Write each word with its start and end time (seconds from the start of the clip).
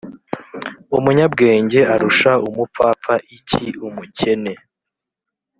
Umunyabwenge 0.97 1.79
arusha 1.93 2.31
umupfapfa 2.47 3.13
iki 3.37 3.63
Umukene 3.87 4.53